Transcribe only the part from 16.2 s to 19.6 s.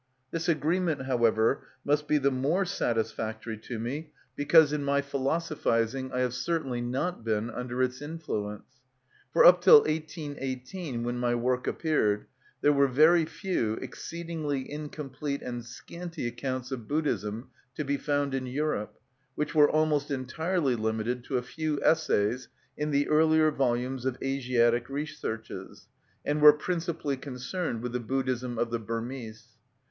accounts of Buddhism to be found in Europe, which